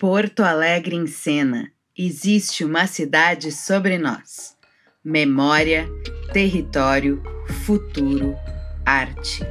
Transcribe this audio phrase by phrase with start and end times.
[0.00, 1.70] Porto Alegre em cena.
[1.94, 4.56] Existe uma cidade sobre nós.
[5.04, 5.86] Memória,
[6.32, 7.22] território,
[7.66, 8.34] futuro,
[8.82, 9.44] arte.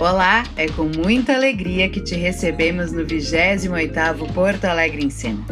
[0.00, 5.44] Olá, é com muita alegria que te recebemos no 28º Porto Alegre em Cena.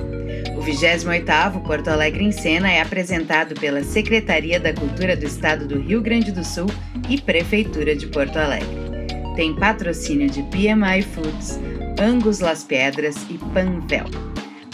[0.57, 5.79] O 28º Porto Alegre em Cena é apresentado pela Secretaria da Cultura do Estado do
[5.79, 6.71] Rio Grande do Sul
[7.07, 8.89] e Prefeitura de Porto Alegre.
[9.37, 11.61] Tem patrocínio de PMI Foods,
[12.01, 14.05] Angus Las Pedras e Panvel.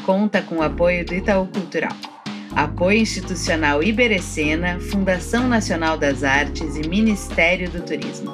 [0.04, 1.96] Conta com o apoio do Itaú Cultural.
[2.54, 8.30] Apoio institucional Iberecena, Fundação Nacional das Artes e Ministério do Turismo.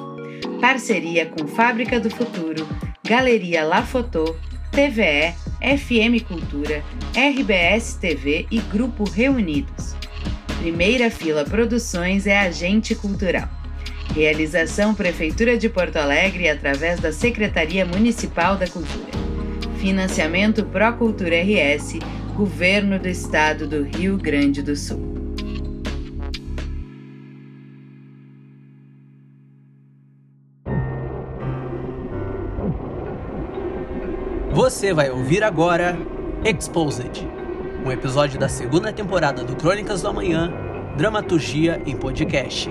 [0.59, 2.67] Parceria com Fábrica do Futuro,
[3.07, 4.35] Galeria La Fotô,
[4.71, 6.83] TVE, FM Cultura,
[7.15, 9.95] RBS TV e Grupo Reunidos.
[10.59, 13.60] Primeira Fila Produções é agente cultural.
[14.13, 19.09] Realização Prefeitura de Porto Alegre através da Secretaria Municipal da Cultura.
[19.77, 21.99] Financiamento Procultura RS,
[22.35, 24.99] Governo do Estado do Rio Grande do Sul.
[34.51, 35.97] Você vai ouvir agora
[36.43, 37.25] Exposed,
[37.85, 40.53] um episódio da segunda temporada do Crônicas do Amanhã,
[40.97, 42.69] Dramaturgia em Podcast.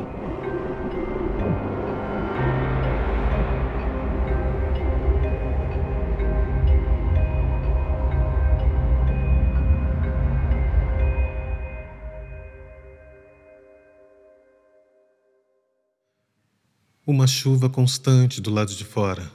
[17.06, 19.32] Uma chuva constante do lado de fora.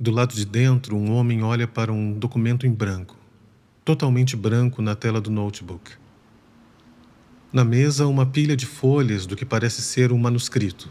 [0.00, 3.14] Do lado de dentro, um homem olha para um documento em branco,
[3.84, 5.92] totalmente branco na tela do notebook.
[7.52, 10.88] Na mesa, uma pilha de folhas do que parece ser um manuscrito.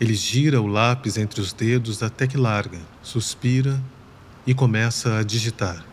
[0.00, 3.80] Ele gira o lápis entre os dedos até que larga, suspira
[4.44, 5.86] e começa a digitar.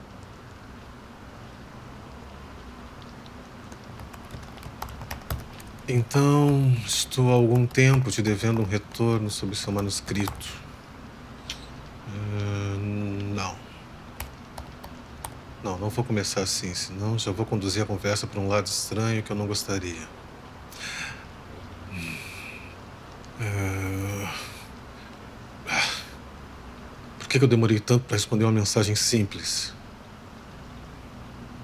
[5.88, 10.48] Então, estou há algum tempo te devendo um retorno sobre seu manuscrito.
[12.08, 12.80] Uh,
[13.36, 13.56] não.
[15.64, 19.22] Não, não vou começar assim, senão já vou conduzir a conversa para um lado estranho
[19.22, 20.08] que eu não gostaria.
[23.40, 24.28] Uh,
[27.20, 29.72] por que eu demorei tanto para responder uma mensagem simples?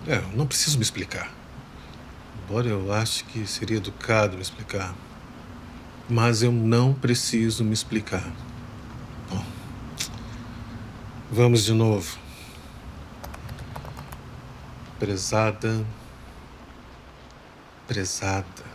[0.07, 1.40] É, não preciso me explicar.
[2.51, 4.93] Embora eu ache que seria educado me explicar.
[6.09, 8.29] Mas eu não preciso me explicar.
[9.29, 9.41] Bom,
[11.31, 12.19] vamos de novo.
[14.99, 15.85] Prezada.
[17.87, 18.65] Prezada.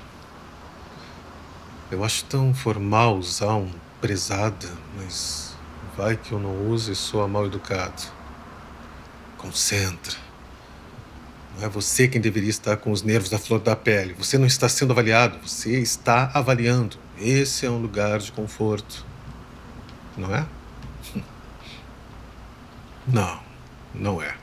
[1.91, 3.71] Eu acho tão formal usar um
[4.01, 5.55] prezada, mas
[5.95, 8.03] vai que eu não uso e sou mal educado.
[9.37, 10.26] Concentra.
[11.57, 14.15] Não é você quem deveria estar com os nervos da flor da pele.
[14.19, 16.99] Você não está sendo avaliado, você está avaliando.
[17.19, 19.05] Esse é um lugar de conforto.
[20.17, 20.47] Não é?
[23.09, 23.39] Não,
[23.95, 24.35] não é.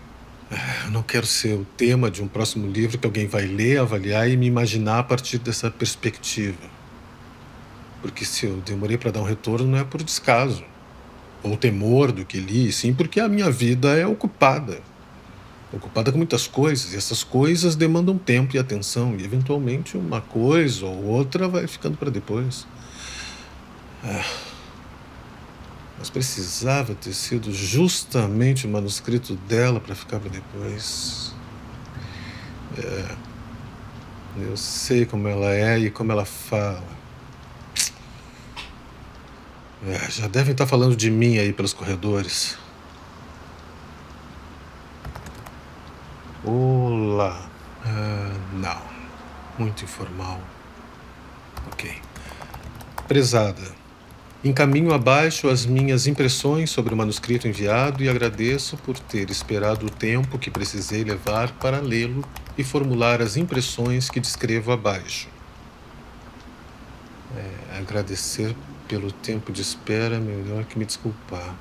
[0.86, 4.30] Eu não quero ser o tema de um próximo livro que alguém vai ler, avaliar
[4.30, 6.70] e me imaginar a partir dessa perspectiva.
[8.02, 10.64] Porque se eu demorei para dar um retorno, não é por descaso
[11.42, 14.80] ou temor do que li, sim porque a minha vida é ocupada
[15.74, 20.86] ocupada com muitas coisas, e essas coisas demandam tempo e atenção, e eventualmente uma coisa
[20.86, 22.68] ou outra vai ficando para depois.
[24.04, 24.24] É.
[25.98, 31.34] Mas precisava ter sido justamente o manuscrito dela para ficar para depois.
[32.78, 33.16] É.
[34.38, 36.84] Eu sei como ela é e como ela fala.
[39.86, 42.58] É, já devem estar falando de mim aí pelos corredores.
[46.46, 47.50] Olá.
[47.86, 48.82] Uh, não.
[49.58, 50.42] Muito informal.
[51.68, 51.90] Ok.
[53.08, 53.62] Prezada,
[54.44, 59.90] encaminho abaixo as minhas impressões sobre o manuscrito enviado e agradeço por ter esperado o
[59.90, 62.26] tempo que precisei levar para lê-lo
[62.58, 65.30] e formular as impressões que descrevo abaixo.
[67.38, 68.54] É, agradecer
[68.86, 71.56] pelo tempo de espera melhor que me desculpar.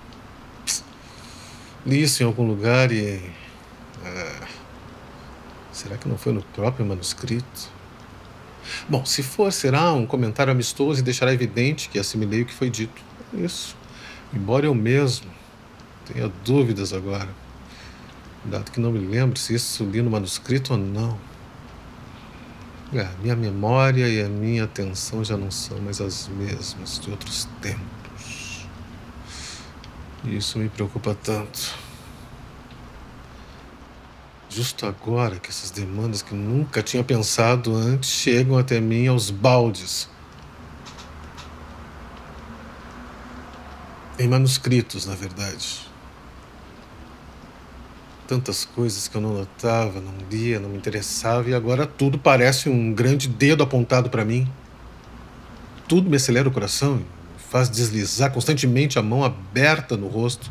[1.86, 3.18] Li isso em algum lugar e.
[4.02, 4.61] Uh,
[5.72, 7.70] Será que não foi no próprio manuscrito?
[8.88, 12.70] Bom, se for, será um comentário amistoso e deixará evidente que assimilei o que foi
[12.70, 13.02] dito.
[13.32, 13.76] Isso.
[14.32, 15.30] Embora eu mesmo
[16.06, 17.28] tenha dúvidas agora,
[18.44, 21.18] dado que não me lembro se isso li no manuscrito ou não.
[22.94, 27.48] É, minha memória e a minha atenção já não são mais as mesmas de outros
[27.62, 28.66] tempos.
[30.24, 31.81] Isso me preocupa tanto.
[34.54, 40.10] Justo agora que essas demandas que nunca tinha pensado antes chegam até mim aos baldes.
[44.18, 45.88] Em manuscritos, na verdade.
[48.28, 52.68] Tantas coisas que eu não notava, não lia, não me interessava, e agora tudo parece
[52.68, 54.46] um grande dedo apontado para mim.
[55.88, 57.06] Tudo me acelera o coração, me
[57.50, 60.50] faz deslizar constantemente a mão aberta no rosto.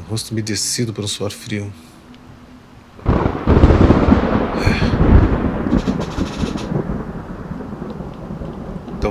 [0.00, 1.72] O rosto me descido por um suor frio.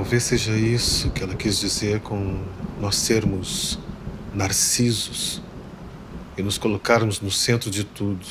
[0.06, 2.40] Talvez seja isso que ela quis dizer com
[2.80, 3.80] nós sermos
[4.36, 5.42] narcisos
[6.38, 8.24] e nos colocarmos no centro de tudo.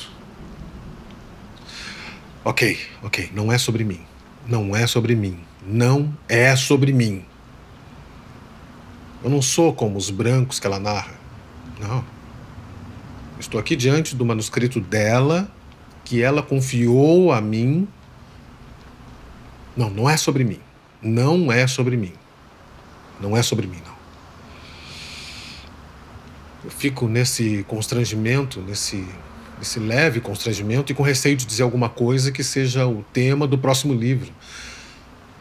[2.45, 3.99] Ok, ok, não é sobre mim.
[4.47, 5.37] Não é sobre mim.
[5.67, 7.25] Não é sobre mim.
[9.21, 11.15] Eu não sou como os brancos que ela narra.
[11.77, 12.05] Não.
[13.37, 15.51] Estou aqui diante do manuscrito dela,
[16.05, 17.85] que ela confiou a mim.
[19.75, 20.61] Não, não é sobre mim.
[21.05, 22.13] Não é sobre mim.
[23.21, 23.93] Não é sobre mim, não.
[26.63, 29.07] Eu fico nesse constrangimento, nesse,
[29.59, 33.55] nesse leve constrangimento e com receio de dizer alguma coisa que seja o tema do
[33.55, 34.33] próximo livro.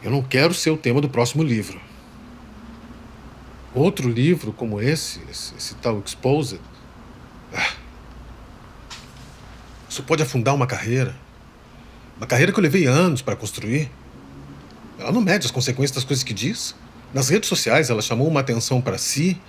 [0.02, 1.80] Eu não quero ser o tema do próximo livro.
[3.74, 6.60] Outro livro como esse, esse, esse tal Exposed,
[7.54, 7.72] ah,
[9.88, 11.16] isso pode afundar uma carreira.
[12.18, 13.90] Uma carreira que eu levei anos para construir.
[14.98, 16.74] Ela não mede as consequências das coisas que diz.
[17.12, 19.40] Nas redes sociais, ela chamou uma atenção para si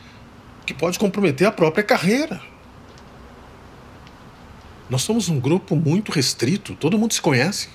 [0.65, 2.41] que pode comprometer a própria carreira.
[4.89, 7.69] Nós somos um grupo muito restrito, todo mundo se conhece.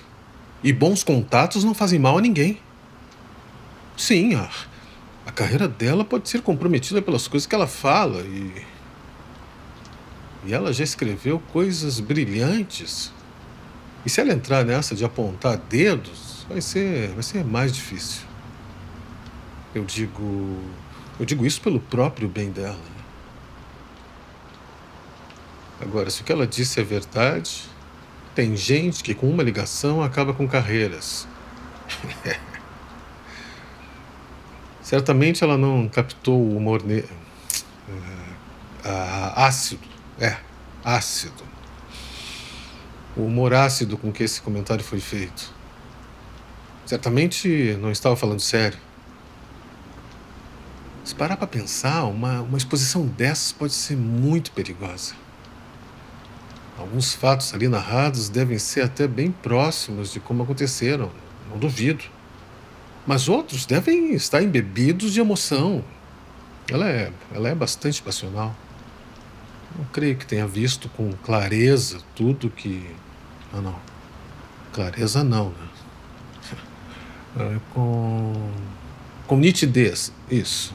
[0.63, 2.59] E bons contatos não fazem mal a ninguém.
[3.97, 4.49] Sim, a,
[5.25, 8.65] a carreira dela pode ser comprometida pelas coisas que ela fala e.
[10.43, 13.11] E ela já escreveu coisas brilhantes.
[14.05, 18.21] E se ela entrar nessa de apontar dedos, vai ser, vai ser mais difícil.
[19.73, 20.59] Eu digo,
[21.19, 22.91] eu digo isso pelo próprio bem dela.
[25.81, 27.63] Agora, se o que ela disse é verdade,
[28.35, 31.27] tem gente que com uma ligação acaba com carreiras.
[34.81, 36.99] Certamente ela não captou o humor ne...
[36.99, 37.05] Uh,
[39.35, 39.87] ácido.
[40.19, 40.37] É,
[40.83, 41.43] ácido.
[43.15, 45.60] O humor ácido com que esse comentário foi feito.
[46.85, 48.77] Certamente não estava falando sério.
[51.03, 55.13] Se parar para pensar, uma, uma exposição dessas pode ser muito perigosa.
[56.77, 61.11] Alguns fatos ali narrados devem ser até bem próximos de como aconteceram,
[61.49, 62.03] não duvido.
[63.05, 65.83] Mas outros devem estar embebidos de emoção.
[66.69, 68.55] Ela é, ela é bastante passional.
[69.77, 72.89] Não creio que tenha visto com clareza tudo que.
[73.53, 73.75] Ah, não.
[74.71, 75.67] Clareza não, né?
[77.37, 78.51] É, com,
[79.27, 80.73] com nitidez, isso.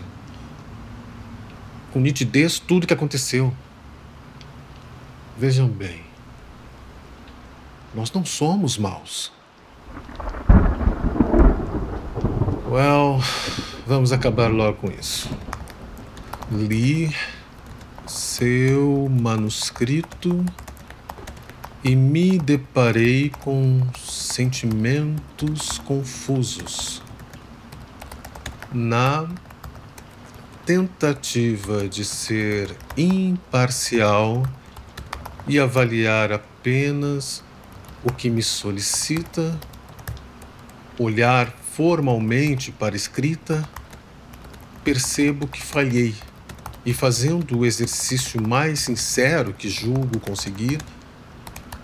[1.92, 3.52] Com nitidez tudo que aconteceu.
[5.38, 6.00] Vejam bem,
[7.94, 9.32] nós não somos maus.
[12.70, 13.20] Well,
[13.86, 15.30] vamos acabar logo com isso.
[16.50, 17.14] Li
[18.06, 20.44] seu manuscrito
[21.86, 27.00] e me deparei com sentimentos confusos.
[28.74, 29.28] Na
[30.64, 34.42] tentativa de ser imparcial
[35.46, 37.44] e avaliar apenas
[38.02, 39.56] o que me solicita,
[40.98, 43.62] olhar formalmente para escrita,
[44.82, 46.16] percebo que falhei
[46.84, 50.80] e, fazendo o exercício mais sincero que julgo conseguir,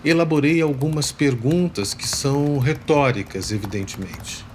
[0.03, 4.45] elaborei algumas perguntas que são retóricas, evidentemente.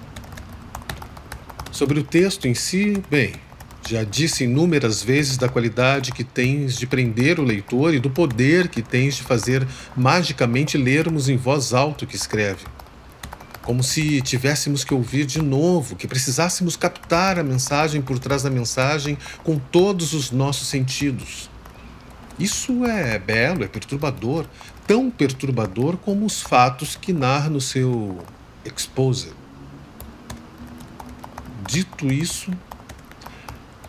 [1.73, 3.33] Sobre o texto em si, bem,
[3.89, 8.69] já disse inúmeras vezes da qualidade que tens de prender o leitor e do poder
[8.69, 12.67] que tens de fazer magicamente lermos em voz alta o que escreve.
[13.63, 18.51] Como se tivéssemos que ouvir de novo, que precisássemos captar a mensagem por trás da
[18.51, 21.49] mensagem com todos os nossos sentidos.
[22.39, 24.47] Isso é belo, é perturbador,
[24.89, 28.19] tão perturbador como os fatos que narra no seu
[28.65, 29.35] Exposed.
[31.69, 32.51] Dito isso,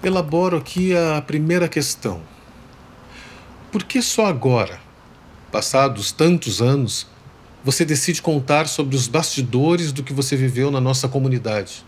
[0.03, 2.21] elaboro aqui a primeira questão.
[3.71, 4.81] Por que só agora,
[5.49, 7.07] passados tantos anos,
[7.63, 11.85] você decide contar sobre os bastidores do que você viveu na nossa comunidade?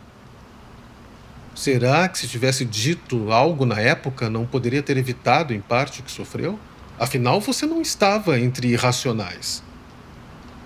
[1.53, 6.03] Será que se tivesse dito algo na época não poderia ter evitado em parte o
[6.03, 6.57] que sofreu?
[7.01, 9.63] Afinal, você não estava entre irracionais,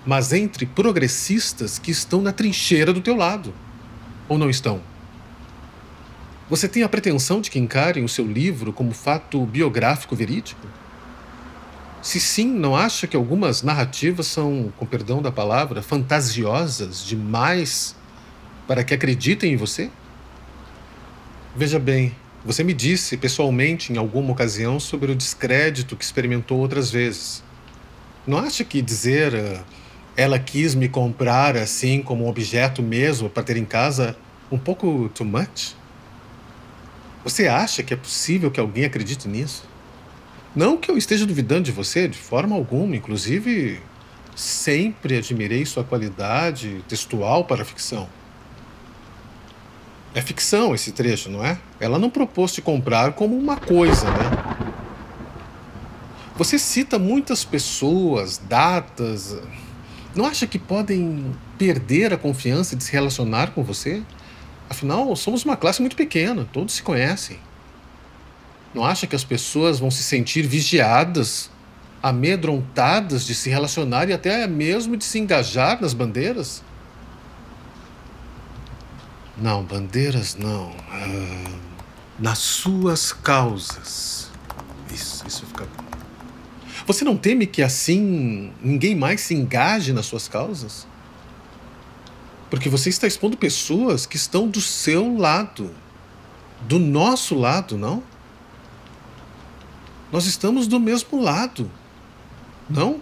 [0.04, 3.54] mas entre progressistas que estão na trincheira do teu lado.
[4.28, 4.82] Ou não estão?
[6.50, 10.68] Você tem a pretensão de que encarem o seu livro como fato biográfico verídico?
[12.02, 17.96] Se sim, não acha que algumas narrativas são, com perdão da palavra, fantasiosas demais
[18.66, 19.90] para que acreditem em você?
[21.56, 22.14] Veja bem,
[22.46, 27.42] você me disse pessoalmente em alguma ocasião sobre o descrédito que experimentou outras vezes.
[28.24, 29.64] Não acha que dizer uh,
[30.16, 34.16] ela quis me comprar assim como um objeto mesmo para ter em casa
[34.50, 35.74] um pouco too much?
[37.24, 39.64] Você acha que é possível que alguém acredite nisso?
[40.54, 42.94] Não que eu esteja duvidando de você, de forma alguma.
[42.94, 43.82] Inclusive,
[44.36, 48.08] sempre admirei sua qualidade textual para a ficção.
[50.16, 51.58] É ficção esse trecho, não é?
[51.78, 54.64] Ela não propôs te comprar como uma coisa, né?
[56.38, 59.36] Você cita muitas pessoas, datas.
[60.14, 64.02] Não acha que podem perder a confiança de se relacionar com você?
[64.70, 67.38] Afinal, somos uma classe muito pequena, todos se conhecem.
[68.74, 71.50] Não acha que as pessoas vão se sentir vigiadas,
[72.02, 76.62] amedrontadas de se relacionar e até mesmo de se engajar nas bandeiras?
[79.36, 80.72] Não, bandeiras não.
[80.90, 81.58] Ah,
[82.18, 84.30] nas suas causas.
[84.92, 85.84] Isso, isso fica bom.
[86.86, 90.86] Você não teme que assim ninguém mais se engaje nas suas causas?
[92.48, 95.74] Porque você está expondo pessoas que estão do seu lado,
[96.62, 98.02] do nosso lado, não?
[100.12, 101.68] Nós estamos do mesmo lado,
[102.70, 103.00] não?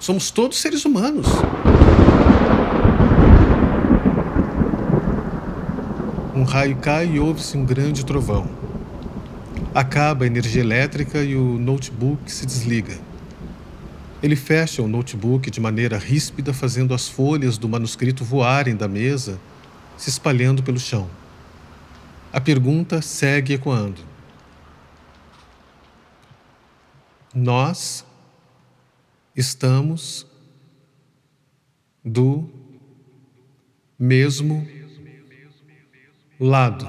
[0.00, 1.26] Somos todos seres humanos.
[6.34, 8.50] Um raio cai e ouve-se um grande trovão.
[9.72, 12.98] Acaba a energia elétrica e o notebook se desliga.
[14.20, 19.38] Ele fecha o notebook de maneira ríspida, fazendo as folhas do manuscrito voarem da mesa,
[19.96, 21.08] se espalhando pelo chão.
[22.32, 24.00] A pergunta segue ecoando.
[27.32, 28.04] Nós
[29.36, 30.26] estamos
[32.04, 32.50] do
[33.96, 34.66] mesmo
[36.40, 36.84] lado.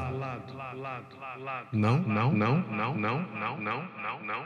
[1.71, 4.45] Não, não, não, não, não, não, não, não, não.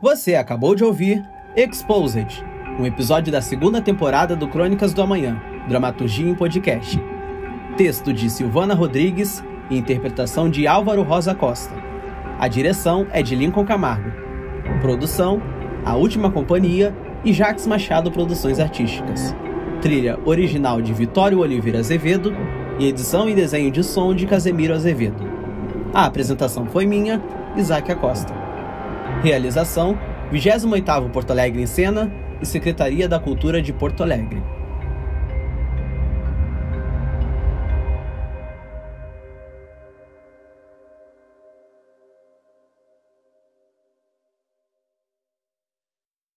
[0.00, 1.24] Você acabou de ouvir
[1.56, 2.44] Exposed,
[2.78, 7.00] um episódio da segunda temporada do Crônicas do Amanhã, dramaturgia em podcast.
[7.76, 11.74] Texto de Silvana Rodrigues e interpretação de Álvaro Rosa Costa.
[12.38, 14.27] A direção é de Lincoln Camargo.
[14.80, 15.42] Produção:
[15.84, 16.94] A Última Companhia
[17.24, 19.34] e Jax Machado Produções Artísticas.
[19.80, 22.34] Trilha original de Vitório Oliveira Azevedo
[22.78, 25.28] e edição e desenho de som de Casemiro Azevedo.
[25.92, 27.22] A apresentação foi minha,
[27.56, 28.32] Isaac Acosta.
[29.22, 29.98] Realização:
[30.32, 34.42] 28º Porto Alegre em Cena e Secretaria da Cultura de Porto Alegre.